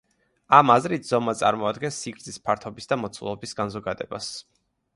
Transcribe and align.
ამ 0.59 0.71
აზრით, 0.75 1.03
ზომა 1.09 1.35
წარმოადგენს 1.41 1.99
სიგრძის, 2.05 2.41
ფართობის 2.47 2.91
და 2.93 2.99
მოცულობის 3.03 3.57
განზოგადებას. 3.61 4.35